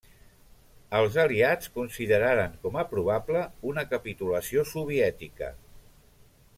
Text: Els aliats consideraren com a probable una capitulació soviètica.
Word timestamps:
Els 0.99 1.17
aliats 1.23 1.69
consideraren 1.75 2.57
com 2.65 2.81
a 2.83 2.87
probable 2.95 3.45
una 3.73 3.87
capitulació 3.95 4.69
soviètica. 4.75 5.57